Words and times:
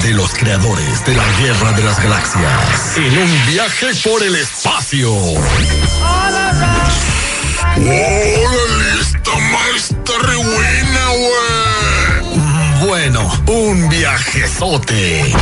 De 0.00 0.12
los 0.14 0.32
creadores 0.32 1.04
de 1.04 1.14
la 1.14 1.24
Guerra 1.38 1.72
de 1.72 1.82
las 1.84 2.02
Galaxias. 2.02 2.96
En 2.96 3.18
un 3.18 3.46
viaje 3.46 3.86
por 4.02 4.22
el 4.22 4.34
espacio. 4.34 5.12
Maestra 9.52 10.14
re 10.22 10.36
buena, 10.36 11.06
güey. 11.08 12.36
Mm, 12.36 12.86
Bueno, 12.86 13.42
un 13.46 13.88
viajezote. 13.88 15.32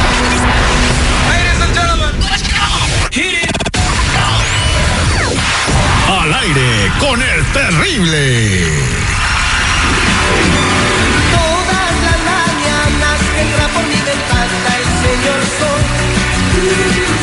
Al 6.20 6.34
aire 6.34 6.92
con 6.98 7.22
el 7.22 7.44
terrible. 7.52 9.09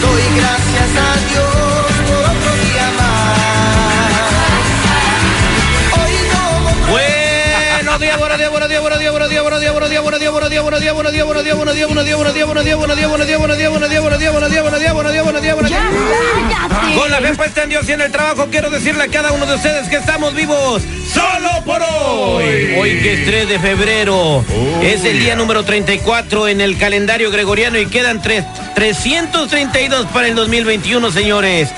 Doy 0.01 0.23
gracias 0.35 0.89
a 0.97 1.17
Dios 1.29 1.56
Con 16.95 17.11
la 17.11 17.17
fe 17.19 17.33
puesta 17.35 17.63
en 17.63 17.69
Dios 17.69 17.87
y 17.89 17.91
en 17.93 18.01
el 18.01 18.11
trabajo, 18.11 18.47
quiero 18.51 18.69
decirle 18.69 19.03
a 19.03 19.07
cada 19.07 19.31
uno 19.31 19.45
de 19.45 19.55
ustedes 19.55 19.87
que 19.89 19.97
estamos 19.97 20.33
vivos 20.35 20.83
solo 21.13 21.49
por 21.65 21.81
hoy. 21.81 22.75
Hoy 22.77 22.99
que 23.01 23.13
es 23.13 23.25
3 23.25 23.49
de 23.49 23.59
febrero, 23.59 24.43
es 24.81 25.03
el 25.03 25.19
día 25.19 25.35
número 25.35 25.63
34 25.63 26.47
en 26.47 26.61
el 26.61 26.77
calendario 26.77 27.31
gregoriano 27.31 27.79
y 27.79 27.87
quedan 27.87 28.21
tres- 28.21 28.45
332 28.75 30.05
para 30.07 30.27
el 30.27 30.35
2021, 30.35 31.11
señores. 31.11 31.69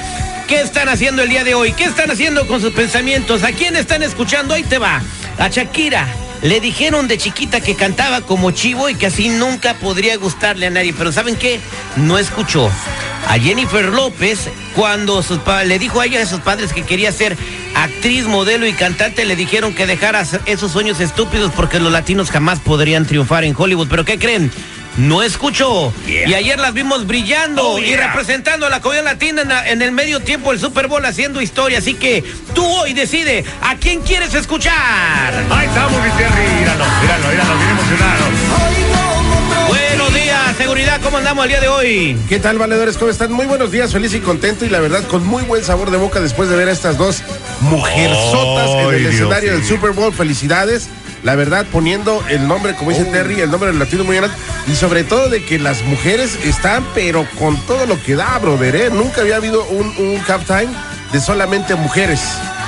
¿Qué 0.47 0.61
están 0.61 0.89
haciendo 0.89 1.21
el 1.21 1.29
día 1.29 1.43
de 1.43 1.53
hoy? 1.53 1.73
¿Qué 1.73 1.83
están 1.83 2.09
haciendo 2.11 2.47
con 2.47 2.59
sus 2.59 2.73
pensamientos? 2.73 3.43
¿A 3.43 3.51
quién 3.51 3.75
están 3.75 4.01
escuchando? 4.03 4.53
Ahí 4.55 4.63
te 4.63 4.79
va. 4.79 5.01
A 5.37 5.47
Shakira. 5.47 6.07
Le 6.41 6.61
dijeron 6.61 7.07
de 7.07 7.17
chiquita 7.17 7.59
que 7.59 7.75
cantaba 7.75 8.21
como 8.21 8.51
chivo 8.51 8.89
y 8.89 8.95
que 8.95 9.07
así 9.07 9.27
nunca 9.27 9.73
podría 9.73 10.15
gustarle 10.15 10.67
a 10.67 10.69
nadie. 10.69 10.93
Pero 10.97 11.11
¿saben 11.11 11.35
qué? 11.35 11.59
No 11.97 12.17
escuchó. 12.17 12.71
A 13.27 13.37
Jennifer 13.37 13.85
López, 13.85 14.49
cuando 14.75 15.21
sus 15.21 15.39
le 15.65 15.77
dijo 15.77 15.99
a 15.99 16.05
ella 16.05 16.21
a 16.21 16.25
sus 16.25 16.39
padres 16.39 16.71
que 16.71 16.83
quería 16.83 17.11
ser 17.11 17.37
actriz, 17.75 18.25
modelo 18.25 18.65
y 18.65 18.73
cantante, 18.73 19.25
le 19.25 19.35
dijeron 19.35 19.73
que 19.73 19.85
dejara 19.85 20.23
esos 20.45 20.71
sueños 20.71 21.01
estúpidos 21.01 21.51
porque 21.55 21.79
los 21.79 21.91
latinos 21.91 22.31
jamás 22.31 22.59
podrían 22.59 23.05
triunfar 23.05 23.43
en 23.43 23.53
Hollywood. 23.57 23.89
¿Pero 23.89 24.05
qué 24.05 24.17
creen? 24.17 24.51
No 24.99 25.23
escuchó. 25.23 25.93
Y 26.05 26.33
ayer 26.33 26.59
las 26.59 26.73
vimos 26.73 27.07
brillando 27.07 27.79
y 27.79 27.95
representando 27.95 28.65
a 28.65 28.69
la 28.69 28.81
comunidad 28.81 29.05
latina 29.05 29.41
en, 29.43 29.47
la- 29.47 29.69
en 29.69 29.81
el 29.81 29.91
medio 29.93 30.19
tiempo 30.19 30.51
del 30.51 30.59
Super 30.59 30.87
Bowl 30.87 31.05
haciendo 31.05 31.41
historia. 31.41 31.77
Así 31.77 31.93
que 31.93 32.21
tú 32.53 32.65
hoy 32.65 32.93
decide 32.93 33.45
a 33.61 33.75
quién 33.77 34.01
quieres 34.01 34.33
escuchar. 34.33 34.73
Ahí 35.51 35.67
estamos, 35.67 36.03
mi 36.03 36.09
Terry. 36.11 36.59
Míralo, 36.59 36.85
míralo, 37.01 37.27
míralo, 37.29 37.57
bien 37.57 37.69
emocionado. 37.69 38.25
Buenos 39.69 40.13
días, 40.13 40.55
seguridad, 40.57 40.99
¿cómo 41.01 41.17
andamos 41.17 41.45
el 41.45 41.49
día 41.51 41.61
de 41.61 41.67
hoy? 41.69 42.17
¿Qué 42.27 42.39
tal, 42.39 42.57
valedores? 42.57 42.97
¿Cómo 42.97 43.09
están? 43.11 43.31
Muy 43.31 43.45
buenos 43.45 43.71
días, 43.71 43.91
feliz 43.93 44.13
y 44.13 44.19
contento 44.19 44.65
y 44.65 44.69
la 44.69 44.79
verdad 44.79 45.03
con 45.07 45.25
muy 45.25 45.43
buen 45.43 45.63
sabor 45.63 45.91
de 45.91 45.97
boca 45.97 46.19
después 46.19 46.49
de 46.49 46.55
ver 46.57 46.67
a 46.67 46.71
estas 46.71 46.97
dos 46.97 47.21
mujerzotas 47.61 48.69
en 48.71 48.79
Ay, 48.79 48.95
el 48.95 48.99
Dios 49.01 49.13
escenario 49.13 49.53
del. 49.53 49.63
Super 49.65 49.91
Bowl. 49.91 50.11
Felicidades. 50.13 50.89
La 51.23 51.35
verdad, 51.35 51.65
poniendo 51.71 52.23
el 52.29 52.47
nombre, 52.47 52.75
como 52.75 52.91
dice 52.91 53.03
Terry, 53.05 53.41
el 53.41 53.51
nombre 53.51 53.69
del 53.71 53.79
latino 53.79 54.03
muy 54.05 54.15
grande. 54.15 54.35
Y 54.67 54.75
sobre 54.75 55.03
todo 55.03 55.29
de 55.29 55.43
que 55.43 55.59
las 55.59 55.83
mujeres 55.83 56.37
están, 56.45 56.85
pero 56.95 57.25
con 57.37 57.57
todo 57.65 57.85
lo 57.85 58.01
que 58.01 58.15
da, 58.15 58.37
brother. 58.39 58.75
¿eh? 58.75 58.89
Nunca 58.91 59.21
había 59.21 59.35
habido 59.35 59.65
un, 59.65 59.87
un 59.97 60.21
halftime 60.27 60.69
de 61.11 61.19
solamente 61.19 61.75
mujeres. 61.75 62.21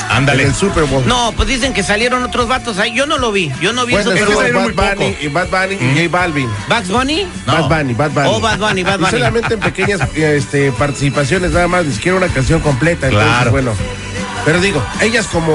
Ándale. 0.09 0.43
En 0.43 0.49
el 0.49 0.55
Super 0.55 0.83
Bowl. 0.83 1.07
No, 1.07 1.31
pues 1.37 1.47
dicen 1.47 1.73
que 1.73 1.83
salieron 1.83 2.21
otros 2.23 2.49
vatos 2.49 2.77
ahí. 2.79 2.93
Yo 2.93 3.05
no 3.05 3.17
lo 3.17 3.31
vi, 3.31 3.49
yo 3.61 3.71
no 3.71 3.85
vi 3.85 3.93
Bueno, 3.93 4.11
eso. 4.11 4.37
pero- 4.37 4.59
Bad 4.73 4.97
muy 4.97 5.05
Bunny, 5.05 5.17
y 5.21 5.27
Bad 5.29 5.47
Bunny 5.47 5.75
y 5.75 5.95
J 6.07 6.09
Balvin. 6.19 6.49
¿Bugs 6.67 6.89
Bunny? 6.89 7.27
Bad 7.45 7.69
Bunny, 7.69 7.93
Bad 7.93 8.11
Bunny. 8.11 8.27
Oh, 8.29 8.41
Bad 8.41 8.59
Bunny, 8.59 8.83
Bad 8.83 8.95
Y 8.95 9.03
Bunny. 9.03 9.11
solamente 9.11 9.53
en 9.53 9.59
pequeñas 9.61 10.01
este, 10.13 10.73
participaciones, 10.73 11.51
nada 11.51 11.69
más, 11.69 11.85
ni 11.85 11.93
siquiera 11.93 12.17
una 12.17 12.27
canción 12.27 12.59
completa. 12.59 13.07
Entonces, 13.07 13.29
Claro. 13.31 13.51
bueno. 13.51 13.71
Pero 14.45 14.59
digo, 14.59 14.83
ellas 15.01 15.27
como, 15.27 15.53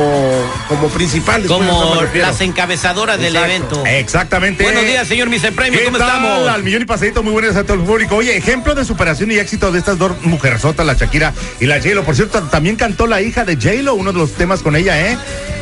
como 0.68 0.88
principales. 0.88 1.48
pues, 1.48 1.58
Como 1.58 2.02
las 2.14 2.40
encabezadoras 2.40 3.18
del 3.18 3.34
evento. 3.34 3.84
Exactamente. 3.84 4.62
Buenos 4.62 4.84
días, 4.84 5.08
señor 5.08 5.28
Mr. 5.28 5.52
Premio, 5.52 5.78
¿Qué 5.80 5.86
¿cómo 5.86 5.98
tal? 5.98 6.08
estamos? 6.08 6.48
Al 6.48 6.62
millón 6.62 6.82
y 6.82 6.84
pasadito, 6.84 7.22
muy 7.22 7.32
buenas 7.32 7.56
a 7.56 7.64
todo 7.64 7.74
el 7.74 7.80
público. 7.80 8.16
Oye, 8.16 8.36
ejemplo 8.36 8.74
de 8.74 8.84
superación 8.84 9.30
y 9.32 9.36
éxito 9.36 9.72
de 9.72 9.78
estas 9.80 9.98
dos 9.98 10.12
mujerzotas, 10.22 10.86
la 10.86 10.94
Shakira 10.94 11.32
y 11.60 11.66
la 11.66 11.76
J-Lo. 11.76 12.04
Por 12.04 12.14
cierto, 12.14 12.42
también 12.44 12.76
cantó 12.76 13.06
la 13.06 13.20
hija 13.22 13.44
de 13.44 13.56
J-Lo, 13.56 13.94
uno 13.94 14.12
de 14.12 14.18
los 14.18 14.32
temas 14.32 14.62
con 14.62 14.76
ella, 14.76 15.00
¿eh? 15.10 15.18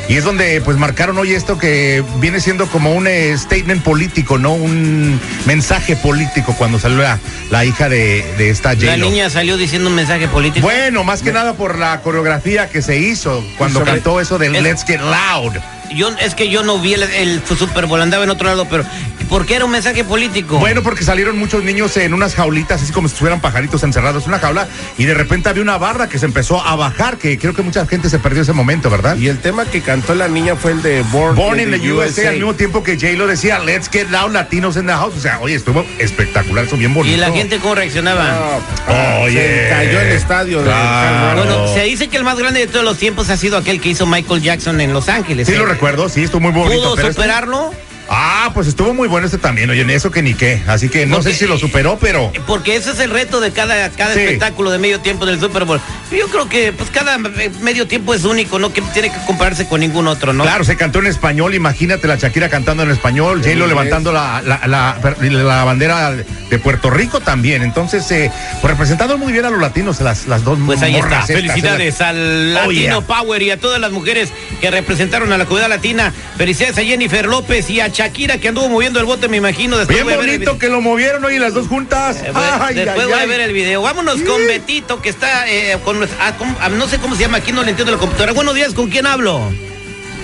Y 0.09 0.17
es 0.17 0.25
donde 0.25 0.61
pues 0.61 0.77
marcaron 0.77 1.17
hoy 1.19 1.33
esto 1.33 1.57
que 1.59 2.05
viene 2.21 2.39
siendo 2.41 2.67
como 2.67 2.93
un 2.93 3.07
eh, 3.07 3.35
statement 3.39 3.83
político, 3.83 4.37
¿no? 4.37 4.53
Un 4.53 5.19
mensaje 5.47 5.97
político 5.97 6.55
cuando 6.59 6.79
salió 6.79 6.99
la, 6.99 7.19
la 7.51 7.65
hija 7.65 7.89
de, 7.89 8.23
de 8.37 8.51
esta 8.51 8.75
J-Lo. 8.75 8.87
La 8.91 8.97
niña 8.99 9.31
salió 9.31 9.57
diciendo 9.57 9.89
un 9.89 9.95
mensaje 9.97 10.29
político. 10.29 10.67
Bueno, 10.67 11.05
más 11.05 11.23
que 11.23 11.33
nada 11.33 11.55
por 11.55 11.79
la 11.79 12.01
coreografía 12.03 12.69
que 12.69 12.83
se 12.83 12.99
hizo 12.99 13.43
cuando 13.57 13.81
sobre- 13.81 13.93
cantó 13.93 14.21
eso 14.21 14.37
del 14.39 14.55
Es- 14.57 14.63
Let's 14.63 14.85
Get 14.85 15.01
Loud. 15.01 15.55
Yo, 15.95 16.11
es 16.19 16.35
que 16.35 16.49
yo 16.49 16.65
no 16.65 16.79
vi 16.81 16.95
el, 16.95 17.03
el 17.05 17.43
Super 17.47 17.87
Bowl, 17.87 18.01
andaba 18.01 18.25
en 18.25 18.31
otro 18.31 18.49
lado, 18.49 18.67
pero 18.69 18.85
¿por 19.29 19.47
qué 19.47 19.57
era 19.57 19.65
un 19.65 19.71
mensaje 19.71 20.05
político? 20.05 20.59
Bueno, 20.59 20.83
porque 20.83 21.05
salieron 21.05 21.39
muchos 21.39 21.65
niños 21.65 21.97
en 21.97 22.15
unas 22.15 22.35
jaulitas, 22.35 22.83
así 22.83 22.93
como 22.93 23.09
si 23.09 23.15
estuvieran 23.15 23.41
pajaritos 23.41 23.83
encerrados 23.83 24.25
en 24.25 24.31
una 24.31 24.39
jaula, 24.39 24.69
y 24.99 25.05
de 25.05 25.15
repente 25.15 25.49
había 25.49 25.63
una 25.63 25.79
barra 25.79 26.09
que 26.09 26.19
se 26.19 26.27
empezó 26.27 26.61
a 26.65 26.77
bajar, 26.77 27.19
que 27.19 27.39
creo 27.39 27.55
que 27.55 27.63
mucha 27.63 27.87
gente 27.87 28.09
se 28.09 28.19
perdió 28.19 28.43
ese 28.43 28.53
momento, 28.53 28.91
¿verdad? 28.91 29.17
Y 29.17 29.29
el 29.29 29.39
tema 29.39 29.65
que 29.65 29.81
cantó 29.81 30.15
la 30.15 30.29
niña 30.29 30.57
fue 30.57 30.73
el 30.73 30.83
de 30.83 31.03
Born, 31.03 31.37
Born 31.37 31.61
in 31.61 31.71
the 31.71 31.93
USA, 31.93 32.29
al 32.29 32.37
mismo 32.37 32.55
tiempo 32.55 32.83
que 32.83 32.97
J-Lo 32.97 33.27
decía, 33.27 33.59
let's 33.59 33.89
get 33.91 34.09
loud, 34.11 34.33
latinos 34.33 34.77
in 34.77 34.87
the 34.87 34.93
house. 34.93 35.15
O 35.17 35.21
sea, 35.21 35.41
oye, 35.41 35.55
estuvo 35.55 35.85
espectacular, 35.99 36.65
eso 36.65 36.77
bien 36.77 36.95
bonito. 36.95 37.15
¿Y 37.15 37.19
la 37.19 37.33
gente 37.33 37.59
cómo 37.59 37.75
reaccionaba? 37.75 38.61
No, 38.87 39.23
Oye. 39.23 39.65
se 39.65 39.69
cayó 39.69 40.01
el 40.01 40.09
estadio 40.09 40.59
de 40.59 40.65
Claro. 40.65 41.45
Bueno, 41.45 41.75
se 41.75 41.83
dice 41.85 42.09
que 42.09 42.17
el 42.17 42.25
más 42.25 42.39
grande 42.39 42.61
de 42.61 42.67
todos 42.67 42.85
los 42.85 42.99
tiempos 42.99 43.31
ha 43.31 43.37
sido 43.37 43.57
aquel 43.57 43.81
que 43.81 43.91
hizo 43.91 44.07
Michael 44.07 44.43
Jackson 44.43 44.81
en 44.81 44.93
Los 44.93 45.09
Ángeles. 45.09 45.47
Sí, 45.47 45.55
¿eh? 45.55 45.59
lo 45.59 45.67
recuerdo, 45.67 46.09
sí, 46.09 46.25
estuvo 46.25 46.41
muy 46.41 46.53
bonito. 46.53 46.95
¿Pudo 46.95 47.13
superarlo? 47.13 47.73
Ah, 48.09 48.51
pues 48.53 48.67
estuvo 48.67 48.93
muy 48.93 49.09
bueno 49.09 49.27
este 49.27 49.39
también, 49.39 49.71
oye, 49.71 49.85
eso 49.95 50.11
que 50.11 50.23
ni 50.23 50.35
qué. 50.35 50.63
Así 50.67 50.89
que 50.89 51.07
no 51.07 51.17
Porque- 51.17 51.33
sé 51.33 51.39
si 51.39 51.47
lo 51.47 51.59
superó, 51.59 51.99
pero... 52.01 52.33
Porque 52.47 52.77
ese 52.77 52.91
es 52.93 53.01
el 53.01 53.11
reto 53.11 53.41
de 53.41 53.51
cada, 53.53 53.89
cada 53.91 54.15
Sí. 54.15 54.21
espectáculo 54.21 54.71
de 54.71 54.79
medio 54.79 55.01
tiempo 55.01 55.25
del 55.27 55.41
Super 55.41 55.65
Bowl. 55.65 55.81
Yo 56.11 56.29
creo 56.29 56.49
que 56.49 56.73
pues 56.73 56.91
cada 56.91 57.17
eh, 57.17 57.51
medio 57.61 57.87
tiempo 57.87 58.13
es 58.15 58.25
único, 58.25 58.59
no 58.59 58.73
que 58.73 58.83
tiene 58.83 59.11
que 59.11 59.17
compararse 59.27 59.67
con 59.67 59.81
ningún 59.81 60.07
otro, 60.07 60.33
¿no? 60.33 60.45
Claro, 60.45 60.65
se 60.65 60.77
cantó 60.77 60.99
en 60.99 61.07
español, 61.07 61.55
imagínate 61.55 62.07
la 62.07 62.17
Shakira 62.17 62.49
cantando 62.49 62.83
en 62.83 62.91
español, 62.91 63.39
J-Lo 63.39 63.53
inglés. 63.53 63.69
levantando 63.69 64.13
la, 64.13 64.43
la, 64.43 64.61
la- 64.67 64.99
la 65.21 65.65
bandera 65.65 66.13
de 66.13 66.59
Puerto 66.59 66.91
Rico 66.91 67.21
también. 67.21 67.63
Entonces, 67.63 68.09
eh, 68.11 68.31
pues 68.61 68.71
representando 68.73 69.17
muy 69.19 69.33
bien 69.33 69.45
a 69.47 69.51
los 69.51 69.61
latinos, 69.61 70.01
las, 70.01 70.27
las 70.27 70.45
dos 70.45 70.59
Pues 70.65 70.83
ahí 70.83 70.95
está. 70.97 71.21
estas, 71.21 71.27
Felicidades 71.27 72.01
eh. 72.01 72.05
al 72.05 72.17
Oh, 72.17 72.67
Latino 72.67 72.73
yeah. 72.73 73.01
Power 73.01 73.43
y 73.43 73.51
a 73.51 73.59
todas 73.59 73.81
las 73.81 73.91
mujeres 73.93 74.31
que 74.61 74.71
representaron 74.71 75.33
a 75.33 75.39
la 75.39 75.45
comunidad 75.47 75.69
latina. 75.71 76.13
Felicidades 76.37 76.79
a 76.79 76.83
Jennifer 76.83 77.27
López 77.27 77.69
y 77.71 77.81
a 77.81 77.91
Shakira 77.95 78.39
que 78.39 78.49
anduvo 78.49 78.69
moviendo 78.69 78.99
el 78.99 79.07
bote, 79.07 79.29
me 79.29 79.37
imagino. 79.37 79.77
Después 79.79 79.97
Bien 79.97 80.05
voy 80.05 80.15
a 80.15 80.17
ver 80.17 80.29
el 80.29 80.35
bonito 80.39 80.51
video. 80.53 80.59
que 80.59 80.69
lo 80.69 80.81
movieron 80.81 81.25
hoy 81.25 81.39
las 81.39 81.55
dos 81.55 81.69
juntas. 81.69 82.17
Eh, 82.25 82.33
Ay, 82.35 82.75
Después 82.75 82.99
ay, 83.07 83.13
voy 83.13 83.21
a 83.21 83.27
ver 83.27 83.41
el 83.41 83.53
video. 83.53 83.83
Vámonos 83.83 84.21
con 84.23 84.45
Betito, 84.49 85.01
que 85.01 85.09
está 85.11 85.49
eh, 85.49 85.79
con 85.85 85.99
nuestra- 85.99 86.29
ah. 86.29 86.35
Ah, 86.61 86.69
no 86.71 86.89
sé 86.89 86.99
cómo 86.99 87.15
se 87.15 87.23
llama, 87.23 87.39
aquí 87.39 87.53
no 87.53 87.63
le 87.63 87.71
entiendo 87.71 87.93
la 87.93 87.99
computadora. 87.99 88.33
Buenos 88.33 88.55
días, 88.57 88.75
¿con 88.75 88.91
quién 88.91 89.07
hablo? 89.07 89.41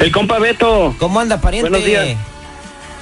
El 0.01 0.11
compa 0.11 0.39
Beto, 0.41 0.97
¿Cómo 0.99 1.21
anda, 1.21 1.41
pariente? 1.41 1.71
Buenos 1.71 1.87
días. 1.87 2.17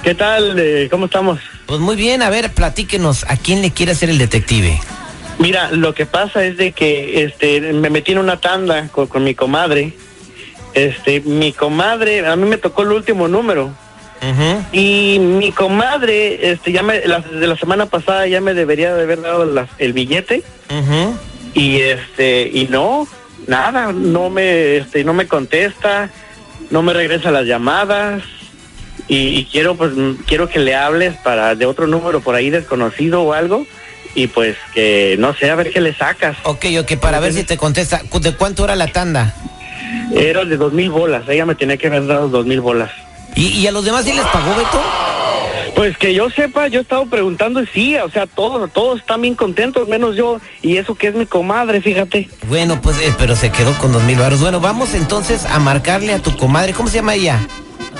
¿qué 0.03 0.13
tal? 0.15 0.55
Eh, 0.59 0.87
¿Cómo 0.91 1.05
estamos? 1.05 1.39
Pues 1.65 1.79
muy 1.79 1.95
bien, 1.95 2.21
a 2.21 2.29
ver, 2.29 2.51
platíquenos, 2.53 3.25
¿a 3.27 3.37
quién 3.37 3.61
le 3.63 3.71
quiere 3.71 3.93
hacer 3.93 4.09
el 4.09 4.17
detective? 4.19 4.79
Mira, 5.39 5.71
lo 5.71 5.93
que 5.95 6.05
pasa 6.05 6.43
es 6.45 6.57
de 6.57 6.73
que 6.73 7.23
este 7.23 7.59
me 7.73 7.89
metí 7.89 8.11
en 8.11 8.19
una 8.19 8.37
tanda 8.39 8.87
con, 8.89 9.07
con 9.07 9.23
mi 9.23 9.33
comadre. 9.33 9.93
Este, 10.73 11.21
mi 11.21 11.53
comadre, 11.53 12.27
a 12.27 12.35
mí 12.35 12.47
me 12.47 12.57
tocó 12.57 12.83
el 12.83 12.91
último 12.91 13.27
número. 13.27 13.73
Y 14.71 15.19
mi 15.19 15.51
comadre, 15.51 16.51
este, 16.51 16.71
ya 16.71 16.83
me, 16.83 17.05
la, 17.07 17.19
de 17.19 17.47
la 17.47 17.55
semana 17.57 17.85
pasada 17.87 18.27
ya 18.27 18.41
me 18.41 18.53
debería 18.53 18.93
de 18.93 19.03
haber 19.03 19.21
dado 19.21 19.45
la- 19.45 19.67
el 19.77 19.93
billete. 19.93 20.43
Ujú. 20.69 21.15
Y 21.53 21.77
este, 21.81 22.49
y 22.53 22.67
no, 22.69 23.07
nada, 23.47 23.91
no 23.93 24.29
me, 24.29 24.77
este, 24.77 25.03
no 25.03 25.13
me 25.13 25.27
contesta, 25.27 26.09
no 26.69 26.83
me 26.83 26.93
regresa 26.93 27.31
las 27.31 27.45
llamadas 27.45 28.21
y, 29.07 29.39
y 29.39 29.45
quiero, 29.45 29.75
pues, 29.75 29.93
mm, 29.95 30.13
quiero 30.27 30.47
que 30.49 30.59
le 30.59 30.75
hables 30.75 31.15
para 31.23 31.55
de 31.55 31.65
otro 31.65 31.87
número 31.87 32.21
por 32.21 32.35
ahí 32.35 32.49
desconocido 32.49 33.23
o 33.23 33.33
algo 33.33 33.65
y 34.15 34.27
pues 34.27 34.57
que 34.73 35.15
no 35.19 35.33
sé, 35.35 35.49
a 35.49 35.55
ver 35.55 35.71
qué 35.71 35.81
le 35.81 35.93
sacas. 35.95 36.35
Ok, 36.43 36.65
ok, 36.79 36.97
para 36.99 37.19
ver 37.19 37.33
si 37.33 37.43
te 37.43 37.57
contesta. 37.57 38.01
¿Cu- 38.09 38.19
¿De 38.19 38.33
cuánto 38.35 38.65
era 38.65 38.75
la 38.75 38.87
tanda? 38.87 39.33
Era 40.13 40.45
de 40.45 40.57
dos 40.57 40.73
mil 40.73 40.89
bolas, 40.91 41.23
ella 41.29 41.45
me 41.45 41.55
tenía 41.55 41.77
que 41.77 41.87
haber 41.87 42.05
dado 42.07 42.27
dos 42.29 42.45
mil 42.45 42.59
bolas. 42.61 42.91
¿Y, 43.39 43.47
y 43.57 43.67
a 43.67 43.71
los 43.71 43.85
demás 43.85 44.03
sí 44.03 44.11
les 44.11 44.25
pagó, 44.25 44.49
Beto? 44.49 44.81
Pues 45.73 45.97
que 45.97 46.13
yo 46.13 46.29
sepa, 46.29 46.67
yo 46.67 46.79
he 46.79 46.81
estado 46.81 47.05
preguntando 47.05 47.63
y 47.63 47.67
sí, 47.67 47.95
o 47.95 48.09
sea, 48.11 48.27
todos, 48.27 48.69
todos 48.73 48.99
están 48.99 49.21
bien 49.21 49.33
contentos, 49.33 49.87
menos 49.87 50.17
yo, 50.17 50.41
y 50.61 50.75
eso 50.75 50.93
que 50.93 51.07
es 51.07 51.15
mi 51.15 51.25
comadre, 51.25 51.79
fíjate. 51.79 52.29
Bueno, 52.49 52.81
pues, 52.81 52.99
eh, 52.99 53.13
pero 53.17 53.37
se 53.37 53.49
quedó 53.49 53.71
con 53.75 53.93
dos 53.93 54.03
mil 54.03 54.19
baros. 54.19 54.41
Bueno, 54.41 54.59
vamos 54.59 54.93
entonces 54.93 55.45
a 55.45 55.57
marcarle 55.59 56.11
a 56.11 56.19
tu 56.19 56.35
comadre. 56.35 56.73
¿Cómo 56.73 56.89
se 56.89 56.95
llama 56.95 57.15
ella? 57.15 57.39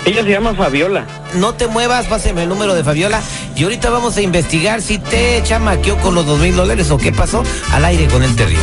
Ella 0.04 0.24
se 0.24 0.30
llama 0.30 0.54
Fabiola. 0.56 1.06
No 1.36 1.54
te 1.54 1.68
muevas, 1.68 2.08
páseme 2.08 2.44
el 2.44 2.50
número 2.50 2.76
de 2.76 2.84
Fabiola 2.84 3.22
y 3.56 3.64
ahorita 3.64 3.90
vamos 3.90 4.18
a 4.18 4.22
investigar 4.22 4.82
si 4.82 4.98
te 4.98 5.42
chamaqueó 5.44 5.96
con 6.00 6.16
los 6.16 6.26
dos 6.26 6.40
mil 6.40 6.54
dólares 6.54 6.92
o 6.92 6.98
qué 6.98 7.14
pasó 7.14 7.44
al 7.72 7.86
aire 7.86 8.08
con 8.08 8.24
el 8.24 8.36
terrible. 8.36 8.62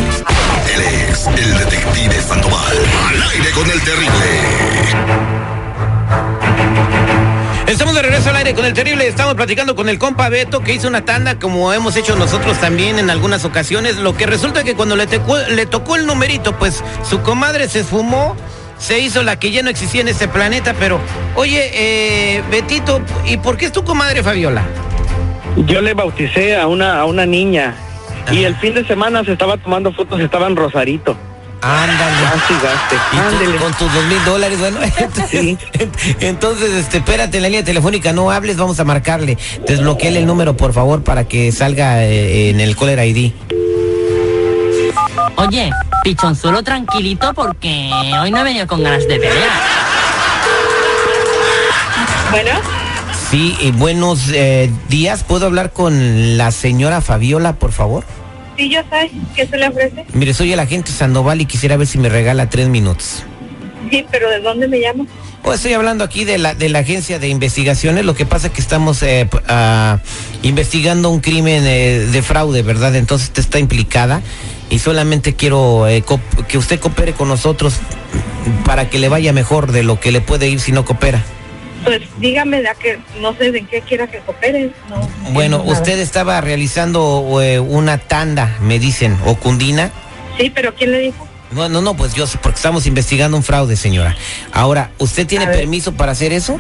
Él 0.75 0.83
es 1.11 1.27
el 1.27 1.59
detective 1.59 2.21
Sandoval. 2.21 2.77
Al 3.09 3.23
aire 3.31 3.51
con 3.53 3.71
el 3.71 3.81
terrible. 3.81 5.36
Estamos 7.69 7.95
de 7.97 8.03
regreso 8.03 8.31
al 8.31 8.37
aire 8.37 8.55
con 8.55 8.65
el 8.65 8.73
terrible. 8.75 9.09
Estamos 9.09 9.35
platicando 9.35 9.75
con 9.75 9.89
el 9.89 9.99
compa 9.99 10.29
Beto 10.29 10.61
que 10.61 10.73
hizo 10.75 10.87
una 10.87 11.05
tanda 11.05 11.39
como 11.39 11.73
hemos 11.73 11.97
hecho 11.97 12.15
nosotros 12.15 12.59
también 12.61 12.99
en 12.99 13.11
algunas 13.11 13.45
ocasiones. 13.45 13.97
Lo 13.97 14.17
que 14.17 14.27
resulta 14.27 14.63
que 14.63 14.75
cuando 14.75 14.95
le, 14.95 15.07
tocó- 15.07 15.39
le 15.49 15.67
tocó 15.67 15.97
el 15.97 16.07
numerito, 16.07 16.57
pues 16.57 16.83
su 17.09 17.21
comadre 17.23 17.69
se 17.69 17.81
esfumó, 17.81 18.37
se 18.79 19.01
hizo 19.01 19.23
la 19.25 19.39
que 19.39 19.51
ya 19.51 19.63
no 19.63 19.71
existía 19.71 20.01
en 20.01 20.09
este 20.09 20.29
planeta. 20.29 20.75
Pero, 20.79 21.01
oye, 21.35 21.71
eh, 21.75 22.43
Betito, 22.53 23.01
¿y 23.25 23.37
por 23.39 23.57
qué 23.57 23.67
es 23.67 23.73
tu 23.73 23.83
comadre 23.83 24.23
Fabiola? 24.23 24.63
Yo 25.67 25.81
le 25.81 25.93
bauticé 25.95 26.57
a 26.57 26.69
una, 26.69 27.01
a 27.01 27.05
una 27.07 27.27
niña 27.27 27.75
y 28.31 28.45
el 28.45 28.55
fin 28.57 28.75
de 28.75 28.87
semana 28.87 29.25
se 29.25 29.33
estaba 29.33 29.57
tomando 29.57 29.93
fotos, 29.93 30.21
estaba 30.21 30.47
en 30.47 30.55
Rosarito. 30.55 31.17
Ándale. 31.63 32.17
Ándele. 33.19 33.57
con 33.59 33.73
tus 33.75 33.93
dos 33.93 34.05
mil 34.05 34.25
dólares, 34.25 34.59
bueno, 34.59 34.79
entonces, 34.99 35.31
Sí. 35.31 35.59
entonces, 36.21 36.71
este, 36.73 36.99
espérate 36.99 37.39
en 37.39 37.43
la 37.43 37.49
línea 37.49 37.65
telefónica, 37.65 38.13
no 38.13 38.31
hables, 38.31 38.57
vamos 38.57 38.79
a 38.79 38.85
marcarle. 38.85 39.37
Desbloqueale 39.67 40.19
el 40.21 40.27
número, 40.27 40.57
por 40.57 40.73
favor, 40.73 41.03
para 41.03 41.25
que 41.25 41.51
salga 41.53 42.05
eh, 42.05 42.51
en 42.51 42.61
el 42.61 42.77
caller 42.77 43.05
ID. 43.07 43.33
Oye, 45.37 45.71
pichonzuelo 46.03 46.63
tranquilito 46.63 47.35
porque 47.35 47.91
hoy 48.23 48.31
no 48.31 48.39
he 48.39 48.45
venido 48.45 48.67
con 48.67 48.83
ganas 48.83 49.07
de 49.07 49.17
pelear. 49.19 49.51
Bueno, 52.31 52.51
Sí, 53.31 53.57
y 53.61 53.73
buenos 53.73 54.29
eh, 54.33 54.71
días. 54.89 55.25
¿Puedo 55.25 55.47
hablar 55.47 55.73
con 55.73 56.37
la 56.39 56.53
señora 56.53 57.01
Fabiola, 57.01 57.55
por 57.55 57.73
favor? 57.73 58.05
Sí, 58.57 58.71
yo 58.71 58.81
sé. 58.91 59.11
¿Qué 59.35 59.47
se 59.47 59.57
le 59.57 59.69
ofrece? 59.69 60.05
Mire, 60.13 60.35
soy 60.35 60.53
el 60.53 60.61
agente 60.61 60.91
Sandoval 60.91 61.41
y 61.41 61.47
quisiera 61.47 61.77
ver 61.77 61.87
si 61.87 61.99
me 61.99 62.09
regala 62.09 62.49
tres 62.49 62.69
minutos. 62.69 63.25
Sí, 63.91 64.05
pero 64.11 64.31
¿de 64.31 64.41
dónde 64.41 64.69
me 64.69 64.81
llama? 64.81 65.05
Oh, 65.43 65.53
estoy 65.53 65.75
hablando 65.75 66.03
aquí 66.03 66.25
de 66.25 66.39
la, 66.39 66.55
de 66.55 66.69
la 66.69 66.81
agencia 66.81 67.21
de 67.21 67.29
investigaciones. 67.29 68.05
Lo 68.05 68.15
que 68.15 68.27
pasa 68.27 68.49
es 68.49 68.53
que 68.53 68.61
estamos 68.61 69.03
eh, 69.05 69.29
ah, 69.47 70.01
investigando 70.43 71.09
un 71.09 71.21
crimen 71.21 71.63
eh, 71.65 72.01
de 72.11 72.23
fraude, 72.23 72.63
¿verdad? 72.63 72.97
Entonces 72.97 73.29
usted 73.29 73.43
está 73.43 73.61
implicada 73.61 74.23
y 74.71 74.81
solamente 74.81 75.35
quiero 75.35 75.87
eh, 75.87 76.03
que 76.49 76.59
usted 76.59 76.81
coopere 76.81 77.13
con 77.13 77.29
nosotros 77.29 77.75
para 78.65 78.91
que 78.91 78.99
le 78.99 79.09
vaya 79.09 79.33
mejor 79.33 79.71
de 79.71 79.85
lo 79.85 80.01
que 80.01 80.11
le 80.11 80.21
puede 80.21 80.49
ir 80.49 80.59
si 80.59 80.73
no 80.73 80.85
coopera. 80.85 81.23
Pues 81.87 82.03
dígame, 82.19 82.65
ya 82.65 82.75
que 82.75 82.99
no 83.21 83.33
sé 83.37 83.53
de 83.53 83.65
qué 83.65 83.81
quiera 83.81 84.09
que 84.09 84.19
coopere. 84.19 84.73
No, 84.91 84.97
no 84.97 85.31
Bueno, 85.31 85.63
usted 85.65 86.01
estaba 86.01 86.41
realizando 86.41 87.41
eh, 87.41 87.61
una 87.61 87.99
tanda, 87.99 88.57
me 88.61 88.81
dicen, 88.81 89.17
o 89.25 89.37
cundina. 89.37 89.93
Sí, 90.37 90.51
pero 90.53 90.75
¿quién 90.75 90.91
le 90.91 90.99
dijo? 90.99 91.29
No, 91.53 91.69
no, 91.69 91.81
no, 91.81 91.95
pues 91.95 92.13
yo 92.15 92.27
porque 92.43 92.57
estamos 92.57 92.87
investigando 92.87 93.37
un 93.37 93.45
fraude, 93.45 93.77
señora. 93.77 94.17
Ahora, 94.53 94.91
¿usted 94.99 95.29
tiene 95.29 95.47
permiso 95.47 95.93
para 95.93 96.11
hacer 96.11 96.33
eso? 96.33 96.59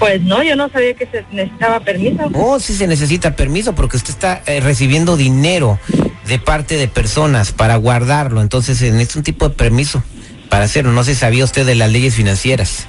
Pues 0.00 0.20
no, 0.22 0.42
yo 0.42 0.56
no 0.56 0.68
sabía 0.68 0.94
que 0.94 1.06
se 1.06 1.24
necesitaba 1.30 1.78
permiso. 1.78 2.28
Oh, 2.34 2.58
sí 2.58 2.74
se 2.74 2.88
necesita 2.88 3.36
permiso 3.36 3.76
porque 3.76 3.96
usted 3.96 4.10
está 4.10 4.42
eh, 4.46 4.58
recibiendo 4.58 5.16
dinero 5.16 5.78
de 6.26 6.40
parte 6.40 6.76
de 6.76 6.88
personas 6.88 7.52
para 7.52 7.76
guardarlo. 7.76 8.40
Entonces 8.40 8.78
se 8.78 8.90
necesita 8.90 9.20
un 9.20 9.24
tipo 9.24 9.48
de 9.48 9.54
permiso 9.54 10.02
para 10.48 10.64
hacerlo. 10.64 10.90
No 10.90 11.04
se 11.04 11.14
sabía 11.14 11.44
usted 11.44 11.64
de 11.64 11.76
las 11.76 11.92
leyes 11.92 12.16
financieras. 12.16 12.88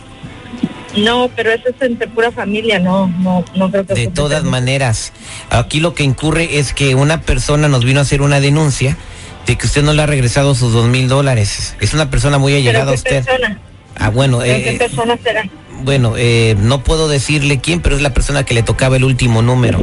No, 0.98 1.30
pero 1.36 1.52
eso 1.52 1.70
es 1.70 1.82
entre 1.82 2.08
pura 2.08 2.32
familia, 2.32 2.80
no, 2.80 3.08
no, 3.20 3.44
no 3.56 3.70
creo 3.70 3.86
que 3.86 3.94
De 3.94 4.08
todas 4.08 4.44
maneras, 4.44 5.12
aquí 5.50 5.80
lo 5.80 5.94
que 5.94 6.04
incurre 6.04 6.58
es 6.58 6.74
que 6.74 6.96
una 6.96 7.22
persona 7.22 7.68
nos 7.68 7.84
vino 7.84 8.00
a 8.00 8.04
hacer 8.04 8.22
una 8.22 8.40
denuncia 8.40 8.98
de 9.46 9.58
que 9.58 9.68
usted 9.68 9.84
no 9.84 9.94
le 9.94 10.02
ha 10.02 10.06
regresado 10.06 10.56
sus 10.56 10.74
dos 10.74 10.88
mil 10.88 11.08
dólares. 11.08 11.76
Es 11.82 11.94
una 11.94 12.10
persona 12.10 12.38
muy 12.38 12.54
¿Pero 12.54 12.62
allegada 12.62 12.92
a 12.92 12.94
qué 12.94 12.98
usted. 12.98 13.26
persona? 13.26 13.60
Ah, 13.98 14.10
bueno, 14.10 14.40
¿Pero 14.40 14.54
eh, 14.54 14.64
qué 14.64 14.72
persona 14.74 15.18
será? 15.22 15.48
Bueno, 15.84 16.14
eh, 16.18 16.56
no 16.60 16.84
puedo 16.84 17.08
decirle 17.08 17.60
quién, 17.60 17.82
pero 17.82 17.96
es 17.96 18.02
la 18.02 18.14
persona 18.14 18.44
que 18.44 18.54
le 18.54 18.64
tocaba 18.64 18.96
el 18.96 19.04
último 19.04 19.42
número. 19.42 19.80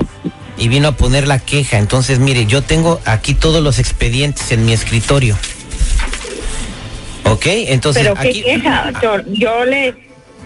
Y 0.59 0.69
vino 0.69 0.89
a 0.89 0.93
poner 0.93 1.29
la 1.29 1.39
queja. 1.39 1.79
Entonces, 1.79 2.19
mire, 2.19 2.47
yo 2.47 2.63
tengo 2.63 3.01
aquí 3.05 3.35
todos 3.35 3.63
los 3.63 3.79
expedientes 3.79 4.51
en 4.53 4.65
mi 4.65 4.73
escritorio. 4.73 5.37
¿Ok? 7.25 7.47
Entonces, 7.47 8.03
Pero 8.03 8.15
qué 8.15 8.29
aquí... 8.29 8.43
queja, 8.43 8.93
yo, 9.03 9.17
yo 9.29 9.65
le, 9.65 9.95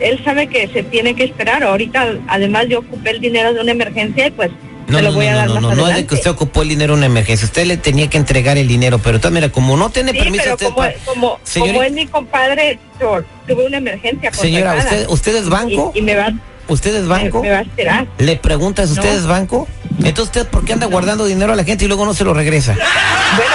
él 0.00 0.20
sabe 0.24 0.46
que 0.48 0.68
se 0.68 0.82
tiene 0.82 1.14
que 1.14 1.24
esperar. 1.24 1.62
Ahorita, 1.64 2.06
además, 2.28 2.66
yo 2.68 2.80
ocupé 2.80 3.10
el 3.10 3.20
dinero 3.20 3.52
de 3.54 3.60
una 3.60 3.72
emergencia 3.72 4.26
y 4.26 4.30
pues 4.30 4.50
No, 4.88 4.98
no, 4.98 5.02
lo 5.02 5.12
voy 5.14 5.26
no, 5.26 5.32
a 5.32 5.34
dar 5.36 5.48
no, 5.48 5.60
no, 5.60 5.74
no 5.74 5.88
es 5.88 5.96
de 5.96 6.06
que 6.06 6.14
usted 6.14 6.30
ocupó 6.30 6.62
el 6.62 6.68
dinero 6.68 6.92
en 6.94 6.98
una 6.98 7.06
emergencia. 7.06 7.44
Usted 7.46 7.66
le 7.66 7.76
tenía 7.76 8.08
que 8.08 8.18
entregar 8.18 8.56
el 8.58 8.68
dinero, 8.68 8.98
pero 8.98 9.16
entonces, 9.16 9.34
mira, 9.34 9.50
como 9.52 9.76
no 9.76 9.90
tiene 9.90 10.12
Sí, 10.12 10.18
permiso 10.18 10.42
pero 10.44 10.54
usted 10.54 10.66
como, 10.68 10.88
como, 11.04 11.40
Señorita- 11.44 11.72
como 11.74 11.82
es 11.82 11.92
mi 11.92 12.06
compadre, 12.06 12.78
yo 13.00 13.22
tuve 13.48 13.66
una 13.66 13.78
emergencia. 13.78 14.32
Señora. 14.32 14.76
¿usted, 14.76 15.06
¿usted 15.08 15.36
es 15.36 15.48
banco? 15.48 15.92
Y, 15.94 15.98
y 15.98 16.02
me 16.02 16.14
va, 16.14 16.32
¿Usted 16.68 16.94
es 16.96 17.02
me, 17.02 17.08
banco? 17.08 17.42
me 17.42 17.50
va 17.50 17.58
a 17.58 17.62
esperar. 17.62 18.06
Le 18.18 18.36
preguntas, 18.36 18.90
¿usted 18.90 19.10
No. 19.12 19.18
es 19.18 19.26
banco? 19.26 19.68
Entonces, 19.98 20.24
¿usted 20.24 20.46
por 20.48 20.64
qué 20.64 20.72
anda 20.74 20.86
guardando 20.86 21.24
dinero 21.24 21.52
a 21.52 21.56
la 21.56 21.64
gente 21.64 21.84
y 21.84 21.88
luego 21.88 22.04
no 22.04 22.12
se 22.12 22.22
lo 22.24 22.34
regresa? 22.34 22.72
Bueno, 22.74 23.52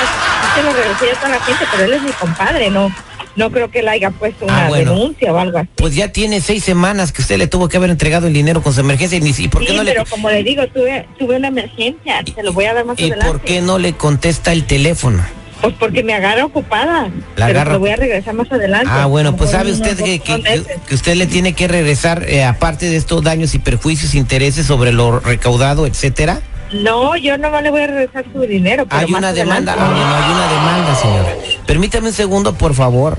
se 0.55 0.63
lo 0.63 0.73
regresé 0.73 1.11
a 1.11 1.15
toda 1.19 1.29
la 1.29 1.39
gente, 1.45 1.65
pero 1.71 1.83
él 1.85 1.93
es 1.93 2.01
mi 2.01 2.11
compadre, 2.11 2.69
no 2.69 2.89
no 3.35 3.51
creo 3.51 3.71
que 3.71 3.79
él 3.79 3.87
haya 3.87 4.11
puesto 4.11 4.45
Ah, 4.49 4.53
una 4.59 4.67
bueno. 4.69 4.91
denuncia 4.93 5.31
o 5.33 5.37
algo 5.37 5.57
así. 5.59 5.69
Pues 5.75 5.95
ya 5.95 6.11
tiene 6.11 6.41
seis 6.41 6.63
semanas 6.63 7.11
que 7.11 7.21
usted 7.21 7.37
le 7.37 7.47
tuvo 7.47 7.69
que 7.69 7.77
haber 7.77 7.89
entregado 7.89 8.27
el 8.27 8.33
dinero 8.33 8.61
con 8.61 8.73
su 8.73 8.79
emergencia 8.81 9.17
y, 9.17 9.43
¿y 9.43 9.47
por 9.47 9.61
qué 9.61 9.69
sí, 9.71 9.75
no 9.77 9.83
le 9.83 9.91
pero 9.91 10.05
como 10.05 10.29
le 10.29 10.43
digo, 10.43 10.67
tuve, 10.67 11.07
tuve 11.17 11.37
una 11.37 11.47
emergencia, 11.49 12.21
se 12.35 12.43
lo 12.43 12.53
voy 12.53 12.65
a 12.65 12.73
dar 12.73 12.85
más 12.85 12.99
¿Y 12.99 13.03
adelante. 13.05 13.25
por 13.27 13.41
qué 13.41 13.61
no 13.61 13.77
le 13.79 13.93
contesta 13.93 14.51
el 14.51 14.65
teléfono? 14.65 15.23
Pues 15.61 15.75
porque 15.79 16.01
me 16.03 16.13
agarra 16.15 16.43
ocupada. 16.45 17.11
La 17.35 17.45
pero 17.45 17.59
agarra- 17.59 17.73
lo 17.73 17.79
voy 17.79 17.91
a 17.91 17.95
regresar 17.95 18.33
más 18.33 18.51
adelante. 18.51 18.87
Ah, 18.89 19.05
bueno, 19.05 19.35
pues 19.35 19.51
sabe 19.51 19.71
usted 19.71 19.95
que, 19.95 20.17
que- 20.19 20.63
que 20.87 20.95
usted 20.95 21.13
le 21.15 21.27
tiene 21.27 21.53
que 21.53 21.67
regresar, 21.67 22.23
eh, 22.27 22.43
aparte 22.43 22.87
de 22.89 22.95
estos 22.95 23.21
daños 23.23 23.53
y 23.53 23.59
perjuicios, 23.59 24.15
intereses 24.15 24.65
sobre 24.65 24.91
lo 24.91 25.19
recaudado, 25.19 25.85
etcétera. 25.85 26.41
No, 26.73 27.15
yo 27.17 27.37
no 27.37 27.61
le 27.61 27.69
voy 27.69 27.81
a 27.81 27.87
regresar 27.87 28.25
su 28.31 28.41
dinero. 28.41 28.85
Pero 28.87 29.01
Hay 29.01 29.13
una 29.13 29.33
demanda, 29.33 29.75
bueno, 29.75 29.95
hay 29.95 30.31
una 30.31 30.47
demanda, 30.47 30.95
señora. 30.95 31.29
Permítame 31.65 32.07
un 32.07 32.13
segundo, 32.13 32.53
por 32.53 32.73
favor. 32.73 33.17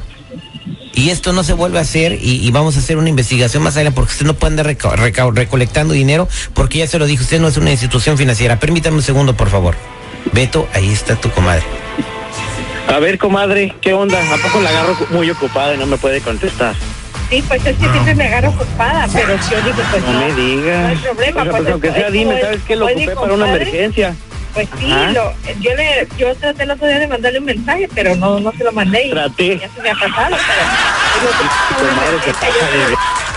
Y 0.94 1.10
esto 1.10 1.32
no 1.32 1.42
se 1.42 1.54
vuelve 1.54 1.78
a 1.78 1.82
hacer 1.82 2.12
y, 2.12 2.46
y 2.46 2.50
vamos 2.50 2.76
a 2.76 2.80
hacer 2.80 2.98
una 2.98 3.08
investigación 3.08 3.62
más 3.62 3.76
allá 3.78 3.92
porque 3.92 4.12
usted 4.12 4.26
no 4.26 4.34
puede 4.34 4.52
andar 4.52 4.66
recolectando 5.34 5.94
dinero 5.94 6.28
porque 6.52 6.78
ya 6.78 6.86
se 6.86 6.98
lo 6.98 7.06
dije, 7.06 7.22
usted 7.22 7.40
no 7.40 7.48
es 7.48 7.56
una 7.56 7.70
institución 7.70 8.18
financiera. 8.18 8.60
Permítame 8.60 8.96
un 8.96 9.02
segundo, 9.02 9.34
por 9.34 9.48
favor. 9.48 9.74
Beto, 10.32 10.68
ahí 10.74 10.90
está 10.92 11.16
tu 11.16 11.30
comadre. 11.30 11.62
A 12.88 12.98
ver, 12.98 13.16
comadre, 13.16 13.74
¿qué 13.80 13.94
onda? 13.94 14.18
¿A 14.18 14.36
poco 14.36 14.60
la 14.60 14.68
agarro 14.68 14.96
muy 15.10 15.30
ocupada 15.30 15.74
y 15.74 15.78
no 15.78 15.86
me 15.86 15.96
puede 15.96 16.20
contestar? 16.20 16.74
Sí, 17.32 17.42
pues 17.48 17.64
es 17.64 17.76
que 17.78 17.88
siempre 17.88 18.14
me 18.14 18.26
agarro 18.26 18.50
ocupada, 18.50 19.08
pero 19.10 19.34
yo 19.50 19.62
digo, 19.62 19.82
pues 19.90 20.02
No 20.04 20.12
no. 20.12 20.20
me 20.20 20.34
digas. 20.34 20.82
No 20.82 20.88
hay 20.88 20.96
problema, 20.96 21.40
Oiga, 21.40 21.50
pues, 21.50 21.62
pues, 21.62 21.72
aunque 21.72 21.92
sea, 21.92 22.10
dime, 22.10 22.40
¿sabes 22.42 22.60
qué? 22.66 22.76
Lo 22.76 22.84
ocupé 22.84 23.14
para 23.14 23.32
una 23.32 23.48
emergencia. 23.54 24.14
Pues 24.52 24.68
sí, 24.78 24.94
lo, 25.14 25.32
yo 25.60 25.74
le, 25.74 26.08
yo 26.18 26.34
traté 26.34 26.64
el 26.64 26.72
otro 26.72 26.86
día 26.86 26.98
de 26.98 27.06
mandarle 27.06 27.38
un 27.38 27.46
mensaje, 27.46 27.88
pero 27.94 28.14
no, 28.16 28.38
no 28.38 28.52
se 28.52 28.64
lo 28.64 28.72
mandé 28.72 29.06
y 29.06 29.10
Traté. 29.12 29.58
ya 29.58 29.70
se 29.74 29.80
me 29.80 29.90
ha 29.92 29.94
pasado, 29.94 30.36
pero 30.36 32.22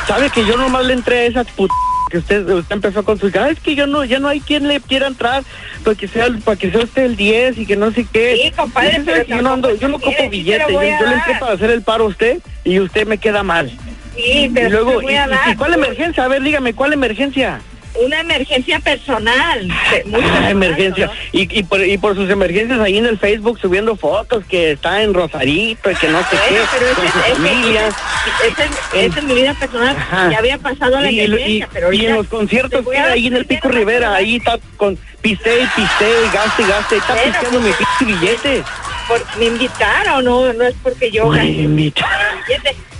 ¿Sabe 0.10 0.30
que 0.30 0.46
yo 0.46 0.58
nomás 0.58 0.84
le 0.86 0.92
entré 0.92 1.20
a 1.20 1.24
esas 1.28 1.48
put 1.52 1.72
que 2.10 2.20
usted, 2.20 2.48
usted 2.50 2.76
empezó 2.76 3.04
con 3.04 3.20
sus 3.20 3.34
es 3.34 3.60
que 3.60 3.76
yo 3.76 3.88
no, 3.88 4.04
ya 4.04 4.20
no 4.20 4.28
hay 4.28 4.40
quien 4.40 4.68
le 4.68 4.80
quiera 4.80 5.08
entrar 5.08 5.44
para 5.84 5.96
que 5.96 6.08
sea, 6.08 6.28
para 6.44 6.58
que 6.58 6.72
sea 6.72 6.82
usted 6.84 7.04
el 7.04 7.16
10 7.16 7.58
y 7.58 7.66
que 7.66 7.76
no 7.76 7.92
sé 7.92 8.06
qué. 8.12 8.40
Sí, 8.44 8.52
compadre, 8.52 9.02
pero 9.06 9.24
yo 9.26 9.42
no 9.42 9.54
ando, 9.54 9.76
yo 9.76 9.88
no 9.88 9.98
sí 10.00 10.16
billete, 10.30 10.66
yo, 10.72 10.82
yo 10.82 11.06
le 11.08 11.14
entré 11.16 11.36
para 11.40 11.54
hacer 11.54 11.72
el 11.72 11.82
paro 11.82 12.06
a 12.06 12.08
usted 12.08 12.40
y 12.64 12.80
usted 12.80 13.08
me 13.08 13.18
queda 13.18 13.44
mal. 13.44 13.72
Sí, 14.16 14.52
pero 14.54 14.68
y 14.68 14.72
luego, 14.72 15.02
voy 15.02 15.16
a 15.16 15.28
dar. 15.28 15.50
y 15.50 15.56
¿cuál 15.56 15.74
emergencia? 15.74 16.24
A 16.24 16.28
ver, 16.28 16.42
dígame, 16.42 16.74
¿cuál 16.74 16.94
emergencia? 16.94 17.62
una 17.98 18.20
emergencia 18.20 18.78
personal. 18.82 19.68
muy 19.68 20.20
Ah, 20.20 20.26
personal, 20.28 20.52
emergencia. 20.52 21.06
¿no? 21.06 21.12
Y, 21.32 21.60
y, 21.60 21.64
por, 21.64 21.82
y 21.82 21.98
por 21.98 22.14
sus 22.14 22.30
emergencias 22.30 22.78
ahí 22.82 22.98
en 22.98 23.06
el 23.06 23.18
Facebook 23.18 23.58
subiendo 23.58 23.96
fotos 23.96 24.44
que 24.50 24.72
está 24.74 25.02
en 25.02 25.14
Rosarito 25.14 25.90
y 25.90 25.96
que 25.96 26.10
no 26.10 26.20
sé 26.24 26.26
pero 26.32 26.44
qué, 26.50 26.56
ese, 26.56 26.94
con 26.96 27.08
su 27.10 27.20
ese- 27.20 27.36
familia. 27.36 27.88
ese- 27.88 28.64
ese- 28.64 29.06
esa 29.06 29.20
es 29.20 29.24
mi 29.24 29.34
vida 29.36 29.54
personal. 29.54 29.96
Ajá. 29.96 30.30
Ya 30.30 30.40
había 30.40 30.58
pasado 30.58 31.00
la 31.00 31.10
emergencia, 31.10 31.48
y- 31.48 31.64
pero 31.72 31.90
en 31.94 32.16
los 32.16 32.28
conciertos 32.28 32.86
que 32.86 32.98
ahí 32.98 33.28
en 33.28 33.36
el 33.38 33.46
Pico 33.46 33.70
Rivera, 33.70 34.14
ahí 34.14 34.36
está 34.36 34.58
con 34.76 34.98
piste 35.22 35.62
y 35.62 35.66
piste 35.68 36.06
y 36.06 36.34
gaste 36.36 36.64
y 36.64 36.68
gaste, 36.68 36.98
está 36.98 37.14
pisteando 37.24 37.62
mi 37.62 37.72
pues, 37.72 37.88
pinche 37.98 38.14
billete. 38.20 38.64
Por- 39.08 39.38
me 39.40 39.46
invitaron, 39.46 40.26
no, 40.26 40.52
no 40.52 40.64
es 40.66 40.76
porque 40.84 41.10
yo 41.12 41.32
Ay, 41.32 41.38
gané 41.38 41.50
invita. 41.62 42.06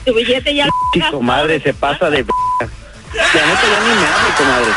Tu 0.06 0.14
billete. 0.14 0.54
Ya 0.56 0.68
lo 0.68 1.12
comadre, 1.12 1.60
se 1.62 1.74
pasa 1.74 2.10
de 2.10 2.24
b****. 2.24 2.32
La 3.14 3.46
neta 3.46 3.62
ya 3.62 3.80
ni 3.80 4.00
me 4.00 4.08
hable, 4.08 4.36
comadre. 4.38 4.72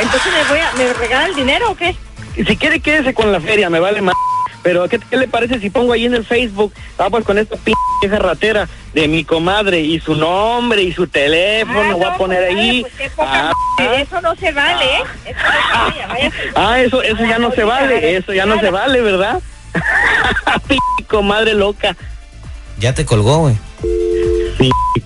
Entonces 0.00 0.32
me 0.32 0.44
voy 0.48 0.58
a, 0.60 0.72
¿me 0.76 0.92
regala 0.94 1.26
el 1.26 1.34
dinero 1.34 1.70
o 1.70 1.74
qué? 1.76 1.94
Si 2.36 2.56
quiere, 2.56 2.80
quédese 2.80 3.12
con 3.12 3.32
la 3.32 3.40
feria, 3.40 3.68
me 3.68 3.80
vale 3.80 4.00
más. 4.00 4.14
Pero, 4.62 4.88
¿qué, 4.88 4.98
qué 4.98 5.16
le 5.16 5.26
parece 5.26 5.58
si 5.58 5.70
pongo 5.70 5.92
ahí 5.94 6.04
en 6.04 6.14
el 6.14 6.24
Facebook? 6.24 6.72
Ah, 6.98 7.08
pues 7.10 7.24
con 7.24 7.38
esta 7.38 7.56
pinche 7.56 7.80
vieja 8.02 8.18
ratera 8.18 8.68
de 8.92 9.08
mi 9.08 9.24
comadre 9.24 9.80
y 9.80 9.98
su 10.00 10.14
nombre 10.14 10.82
y 10.82 10.92
su 10.92 11.06
teléfono, 11.06 11.80
Ah, 11.92 11.94
voy 11.94 12.04
a 12.04 12.14
poner 12.16 12.44
ahí. 12.44 12.84
pues 12.98 13.10
Ah, 13.18 13.52
madre, 13.78 14.02
Eso 14.02 14.20
no 14.20 14.36
se 14.36 14.52
vale, 14.52 14.84
¿eh? 14.84 15.02
Eso 15.24 15.38
no 15.42 15.92
se 15.92 15.98
vale, 15.98 16.06
váyase. 16.08 16.36
ah, 16.56 16.80
eso, 16.80 17.02
eso 17.02 17.24
ya 17.24 17.38
no 17.38 17.52
se 17.52 17.64
vale, 17.64 18.16
eso 18.16 18.32
ya 18.34 18.44
no 18.46 18.60
se 18.60 18.70
vale, 18.70 19.00
¿verdad? 19.00 19.40
Pinche 20.68 21.04
comadre 21.08 21.54
loca. 21.54 21.96
Ya 22.78 22.94
te 22.94 23.04
colgó, 23.06 23.38
güey. 23.38 23.56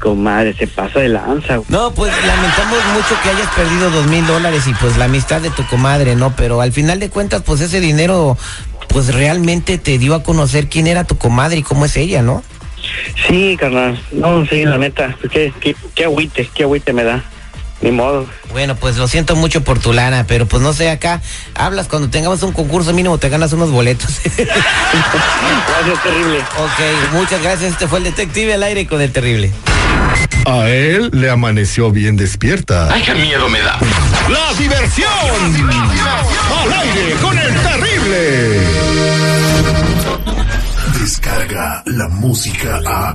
Comadre, 0.00 0.54
se 0.54 0.66
pasa 0.66 1.00
de 1.00 1.08
lanza. 1.08 1.56
güey. 1.56 1.66
No, 1.68 1.92
pues 1.92 2.12
lamentamos 2.26 2.78
mucho 2.94 3.20
que 3.22 3.30
hayas 3.30 3.48
perdido 3.54 3.90
dos 3.90 4.06
mil 4.06 4.26
dólares 4.26 4.66
y 4.66 4.74
pues 4.74 4.96
la 4.98 5.04
amistad 5.06 5.40
de 5.40 5.50
tu 5.50 5.64
comadre, 5.66 6.14
¿no? 6.16 6.34
Pero 6.36 6.60
al 6.60 6.72
final 6.72 6.98
de 7.00 7.10
cuentas, 7.10 7.42
pues 7.42 7.60
ese 7.60 7.80
dinero, 7.80 8.36
pues 8.88 9.14
realmente 9.14 9.78
te 9.78 9.98
dio 9.98 10.14
a 10.14 10.22
conocer 10.22 10.68
quién 10.68 10.86
era 10.86 11.04
tu 11.04 11.16
comadre 11.16 11.58
y 11.58 11.62
cómo 11.62 11.84
es 11.84 11.96
ella, 11.96 12.22
¿no? 12.22 12.42
Sí, 13.28 13.56
carnal. 13.58 13.98
No, 14.12 14.44
sí, 14.46 14.64
la 14.64 14.78
neta. 14.78 15.16
pues, 15.20 15.32
Qué, 15.32 15.52
qué, 15.60 15.74
qué 15.94 16.04
agüite, 16.04 16.48
qué 16.54 16.64
agüite 16.64 16.92
me 16.92 17.04
da. 17.04 17.22
Ni 17.84 17.92
modo. 17.92 18.26
Bueno, 18.50 18.76
pues 18.76 18.96
lo 18.96 19.06
siento 19.06 19.36
mucho 19.36 19.62
por 19.62 19.78
tu 19.78 19.92
lana, 19.92 20.24
pero 20.26 20.46
pues 20.46 20.62
no 20.62 20.72
sé, 20.72 20.88
acá 20.88 21.20
hablas 21.54 21.86
cuando 21.86 22.08
tengamos 22.08 22.42
un 22.42 22.52
concurso 22.52 22.94
mínimo 22.94 23.18
te 23.18 23.28
ganas 23.28 23.52
unos 23.52 23.70
boletos. 23.70 24.22
Gracias, 24.24 26.02
terrible. 26.02 26.38
ok, 26.38 27.12
muchas 27.12 27.42
gracias. 27.42 27.72
Este 27.72 27.86
fue 27.86 27.98
el 27.98 28.04
detective 28.04 28.54
al 28.54 28.62
aire 28.62 28.86
con 28.86 29.02
el 29.02 29.12
terrible. 29.12 29.52
A 30.46 30.70
él 30.70 31.10
le 31.12 31.28
amaneció 31.28 31.90
bien 31.90 32.16
despierta. 32.16 32.88
Ay, 32.90 33.02
qué 33.02 33.14
miedo 33.14 33.50
me 33.50 33.60
da. 33.60 33.78
¡La 34.30 34.54
diversión! 34.54 35.10
¡Al 36.62 36.72
aire 36.72 37.12
con 37.20 37.36
el 37.36 37.54
terrible! 37.54 38.60
Descarga 41.00 41.82
la 41.84 42.08
música 42.08 42.80
a. 42.86 43.14